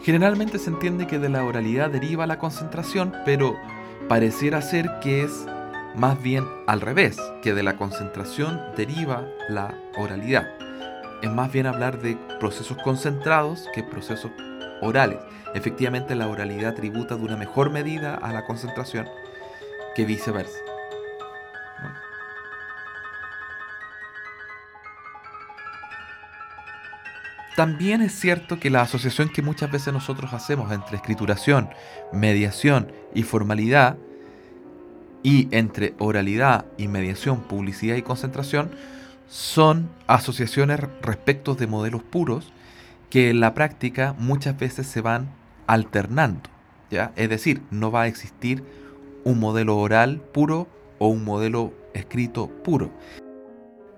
Generalmente 0.03 0.59
se 0.59 0.71
entiende 0.71 1.07
que 1.07 1.19
de 1.19 1.29
la 1.29 1.45
oralidad 1.45 1.91
deriva 1.91 2.27
la 2.27 2.39
concentración, 2.39 3.13
pero 3.25 3.57
pareciera 4.09 4.63
ser 4.63 5.01
que 5.01 5.23
es 5.23 5.47
más 5.95 6.23
bien 6.23 6.45
al 6.67 6.81
revés, 6.81 7.19
que 7.43 7.55
de 7.55 7.63
la 7.63 7.77
concentración 7.77 8.61
deriva 8.77 9.27
la 9.49 9.75
oralidad. 9.97 10.49
Es 11.23 11.31
más 11.31 11.51
bien 11.51 11.67
hablar 11.67 12.01
de 12.01 12.17
procesos 12.39 12.79
concentrados 12.83 13.67
que 13.75 13.83
procesos 13.83 14.31
orales. 14.81 15.19
Efectivamente, 15.55 16.15
la 16.15 16.29
oralidad 16.29 16.75
tributa 16.75 17.17
de 17.17 17.25
una 17.25 17.37
mejor 17.37 17.71
medida 17.71 18.15
a 18.15 18.33
la 18.33 18.45
concentración 18.47 19.09
que 19.97 20.05
viceversa. 20.05 20.68
También 27.59 28.03
es 28.03 28.13
cierto 28.13 28.61
que 28.61 28.71
la 28.71 28.83
asociación 28.83 29.31
que 29.31 29.43
muchas 29.43 29.69
veces 29.73 29.93
nosotros 29.93 30.33
hacemos 30.33 30.71
entre 30.71 30.95
escrituración, 30.95 31.69
mediación 32.13 32.93
y 33.17 33.25
formalidad, 33.25 33.97
y 35.25 35.49
entre 35.51 35.93
oralidad 35.99 36.67
y 36.77 36.87
mediación, 36.87 37.41
publicidad 37.41 37.97
y 37.97 38.03
concentración, 38.03 38.71
son 39.29 39.91
asociaciones 40.07 40.79
respecto 41.03 41.57
de 41.57 41.67
modelos 41.67 42.05
puros 42.05 42.53
que 43.11 43.31
en 43.31 43.41
la 43.41 43.55
práctica 43.55 44.15
muchas 44.17 44.57
veces 44.57 44.87
se 44.87 45.01
van 45.01 45.29
alternando. 45.67 46.49
¿ya? 46.93 47.11
Es 47.17 47.29
decir, 47.29 47.63
no 47.73 47.91
va 47.91 48.03
a 48.03 48.07
existir 48.07 48.63
un 49.25 49.41
modelo 49.41 49.79
oral 49.79 50.21
puro 50.33 50.69
o 51.01 51.09
un 51.09 51.25
modelo 51.25 51.73
escrito 51.93 52.47
puro. 52.63 52.93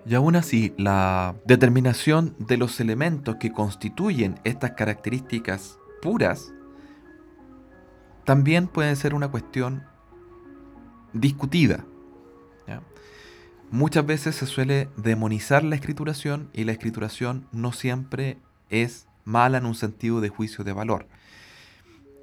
Y 0.06 0.14
aún 0.14 0.36
así, 0.36 0.72
la 0.78 1.34
determinación 1.44 2.34
de 2.38 2.56
los 2.56 2.80
elementos 2.80 3.36
que 3.36 3.52
constituyen 3.52 4.40
estas 4.44 4.72
características 4.72 5.78
puras 6.00 6.52
también 8.24 8.66
puede 8.68 8.94
ser 8.96 9.14
una 9.14 9.28
cuestión 9.28 9.84
discutida. 11.12 11.84
Muchas 13.72 14.04
veces 14.04 14.34
se 14.34 14.46
suele 14.46 14.88
demonizar 14.96 15.62
la 15.62 15.76
escrituración 15.76 16.50
y 16.52 16.64
la 16.64 16.72
escrituración 16.72 17.46
no 17.52 17.70
siempre 17.70 18.36
es 18.68 19.06
mala 19.24 19.58
en 19.58 19.66
un 19.66 19.76
sentido 19.76 20.20
de 20.20 20.28
juicio 20.28 20.64
de 20.64 20.72
valor. 20.72 21.06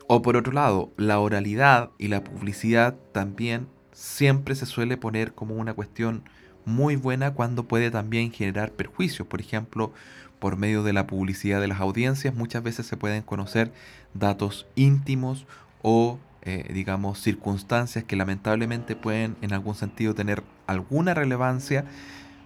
O 0.08 0.22
por 0.22 0.36
otro 0.36 0.52
lado, 0.52 0.92
la 0.98 1.20
oralidad 1.20 1.92
y 1.98 2.10
la 2.10 2.22
publicidad 2.22 2.98
también 3.14 3.70
siempre 3.94 4.56
se 4.56 4.66
suele 4.66 4.98
poner 4.98 5.36
como 5.36 5.56
una 5.56 5.74
cuestión 5.74 6.24
muy 6.68 6.98
buena 6.98 7.34
cuando 7.34 7.64
puede 7.64 7.90
también 7.90 8.32
generar 8.32 8.72
perjuicios. 8.72 9.28
Por 9.28 9.42
ejemplo, 9.42 9.92
por 10.40 10.58
medio 10.58 10.84
de 10.84 10.94
la 10.94 11.08
publicidad 11.08 11.60
de 11.60 11.68
las 11.68 11.80
audiencias 11.80 12.36
muchas 12.36 12.62
veces 12.62 12.86
se 12.86 12.98
pueden 12.98 13.24
conocer 13.24 13.72
datos 14.14 14.68
íntimos 14.76 15.48
o, 15.82 16.20
eh, 16.44 16.70
digamos, 16.74 17.20
circunstancias 17.20 18.04
que 18.04 18.16
lamentablemente 18.16 18.96
pueden 18.96 19.36
en 19.42 19.54
algún 19.54 19.74
sentido 19.74 20.14
tener 20.14 20.44
alguna 20.68 21.14
relevancia 21.14 21.86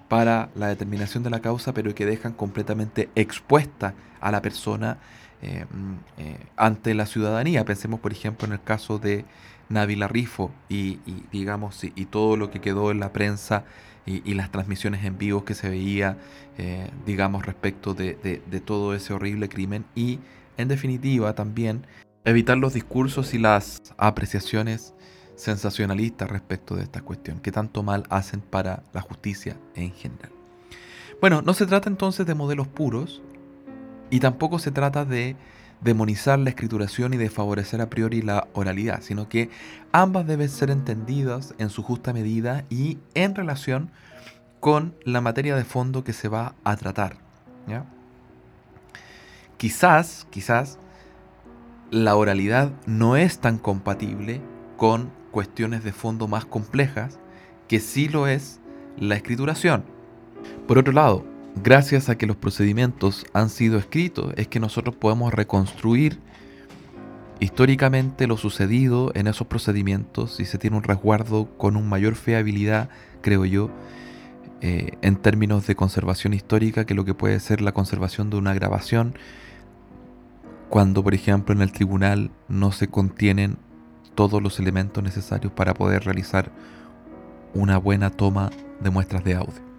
para 0.07 0.49
la 0.55 0.67
determinación 0.67 1.23
de 1.23 1.29
la 1.29 1.39
causa, 1.39 1.73
pero 1.73 1.95
que 1.95 2.05
dejan 2.05 2.33
completamente 2.33 3.09
expuesta 3.15 3.93
a 4.19 4.31
la 4.31 4.41
persona 4.41 4.97
eh, 5.41 5.65
mm, 5.71 5.93
eh, 6.17 6.37
ante 6.57 6.93
la 6.93 7.05
ciudadanía. 7.05 7.65
Pensemos, 7.65 7.99
por 7.99 8.11
ejemplo, 8.11 8.45
en 8.45 8.53
el 8.53 8.61
caso 8.61 8.99
de 8.99 9.25
Navila 9.69 10.07
Rifo 10.07 10.51
y, 10.69 10.99
digamos, 11.31 11.83
y, 11.83 12.05
todo 12.05 12.37
lo 12.37 12.51
que 12.51 12.59
quedó 12.59 12.91
en 12.91 12.99
la 12.99 13.13
prensa 13.13 13.63
y, 14.05 14.33
las 14.33 14.51
transmisiones 14.51 15.05
en 15.05 15.17
vivo 15.17 15.45
que 15.45 15.53
se 15.53 15.69
veía, 15.69 16.17
eh, 16.57 16.89
digamos, 17.05 17.45
respecto 17.45 17.93
de, 17.93 18.15
de 18.15 18.59
todo 18.59 18.95
ese 18.95 19.13
horrible 19.13 19.47
crimen. 19.47 19.85
Y, 19.95 20.19
en 20.57 20.67
definitiva, 20.67 21.33
también 21.33 21.85
evitar 22.25 22.57
los 22.57 22.73
discursos 22.73 23.33
y 23.33 23.37
las 23.37 23.81
apreciaciones 23.97 24.93
sensacionalistas 25.35 26.29
respecto 26.29 26.75
de 26.75 26.83
esta 26.83 27.01
cuestión, 27.01 27.39
que 27.39 27.51
tanto 27.51 27.83
mal 27.83 28.03
hacen 28.09 28.41
para 28.41 28.83
la 28.93 29.01
justicia 29.01 29.57
en 29.75 29.91
general. 29.91 30.31
Bueno, 31.19 31.41
no 31.41 31.53
se 31.53 31.65
trata 31.65 31.89
entonces 31.89 32.25
de 32.25 32.35
modelos 32.35 32.67
puros 32.67 33.21
y 34.09 34.19
tampoco 34.19 34.59
se 34.59 34.71
trata 34.71 35.05
de 35.05 35.35
demonizar 35.81 36.39
la 36.39 36.49
escrituración 36.49 37.13
y 37.13 37.17
de 37.17 37.29
favorecer 37.29 37.81
a 37.81 37.89
priori 37.89 38.21
la 38.21 38.47
oralidad, 38.53 39.01
sino 39.01 39.27
que 39.27 39.49
ambas 39.91 40.27
deben 40.27 40.49
ser 40.49 40.69
entendidas 40.69 41.53
en 41.57 41.69
su 41.69 41.83
justa 41.83 42.13
medida 42.13 42.65
y 42.69 42.99
en 43.13 43.35
relación 43.35 43.91
con 44.59 44.95
la 45.03 45.21
materia 45.21 45.55
de 45.55 45.63
fondo 45.63 46.03
que 46.03 46.13
se 46.13 46.27
va 46.27 46.55
a 46.63 46.75
tratar. 46.77 47.17
Quizás, 49.57 50.27
quizás, 50.29 50.79
la 51.91 52.15
oralidad 52.15 52.71
no 52.85 53.15
es 53.15 53.39
tan 53.39 53.57
compatible 53.57 54.41
con 54.77 55.11
cuestiones 55.31 55.83
de 55.83 55.93
fondo 55.93 56.27
más 56.27 56.45
complejas, 56.45 57.19
que 57.67 57.79
sí 57.79 58.07
lo 58.07 58.27
es 58.27 58.59
la 58.97 59.15
escrituración. 59.15 59.83
Por 60.67 60.77
otro 60.77 60.93
lado, 60.93 61.25
gracias 61.55 62.09
a 62.09 62.17
que 62.17 62.27
los 62.27 62.35
procedimientos 62.35 63.25
han 63.33 63.49
sido 63.49 63.77
escritos, 63.77 64.33
es 64.37 64.47
que 64.47 64.59
nosotros 64.59 64.95
podemos 64.95 65.33
reconstruir 65.33 66.19
históricamente 67.39 68.27
lo 68.27 68.37
sucedido 68.37 69.11
en 69.15 69.27
esos 69.27 69.47
procedimientos 69.47 70.39
y 70.39 70.45
se 70.45 70.57
tiene 70.57 70.77
un 70.77 70.83
resguardo 70.83 71.49
con 71.57 71.75
un 71.75 71.89
mayor 71.89 72.15
fiabilidad, 72.15 72.89
creo 73.21 73.45
yo, 73.45 73.71
eh, 74.61 74.91
en 75.01 75.15
términos 75.15 75.65
de 75.65 75.75
conservación 75.75 76.33
histórica 76.33 76.85
que 76.85 76.93
lo 76.93 77.03
que 77.03 77.15
puede 77.15 77.39
ser 77.39 77.61
la 77.61 77.71
conservación 77.71 78.29
de 78.29 78.37
una 78.37 78.53
grabación 78.53 79.15
cuando, 80.69 81.03
por 81.03 81.15
ejemplo, 81.15 81.53
en 81.53 81.61
el 81.61 81.71
tribunal 81.71 82.31
no 82.47 82.71
se 82.71 82.87
contienen 82.87 83.57
todos 84.13 84.41
los 84.41 84.59
elementos 84.59 85.03
necesarios 85.03 85.51
para 85.51 85.73
poder 85.73 86.05
realizar 86.05 86.51
una 87.53 87.77
buena 87.77 88.11
toma 88.11 88.51
de 88.79 88.89
muestras 88.89 89.23
de 89.23 89.35
audio. 89.35 89.70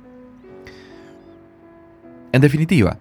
En 2.33 2.41
definitiva, 2.41 2.99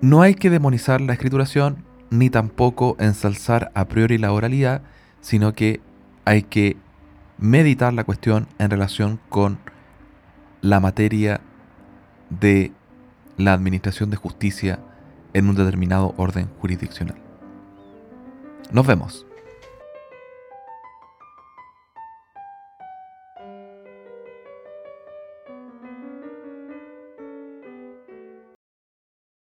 no 0.00 0.22
hay 0.22 0.34
que 0.34 0.50
demonizar 0.50 1.00
la 1.00 1.12
escrituración 1.12 1.84
ni 2.10 2.30
tampoco 2.30 2.96
ensalzar 2.98 3.70
a 3.74 3.86
priori 3.86 4.18
la 4.18 4.32
oralidad, 4.32 4.82
sino 5.20 5.52
que 5.52 5.80
hay 6.24 6.42
que 6.42 6.76
meditar 7.38 7.92
la 7.92 8.04
cuestión 8.04 8.48
en 8.58 8.70
relación 8.70 9.20
con 9.28 9.58
la 10.62 10.80
materia 10.80 11.40
de 12.30 12.72
la 13.36 13.52
administración 13.52 14.10
de 14.10 14.16
justicia 14.16 14.80
en 15.34 15.48
un 15.48 15.54
determinado 15.54 16.14
orden 16.16 16.48
jurisdiccional. 16.60 17.16
Nos 18.72 18.86
vemos. 18.86 19.25